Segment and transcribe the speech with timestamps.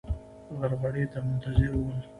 [0.57, 1.97] غرغړې ته منتظر ول.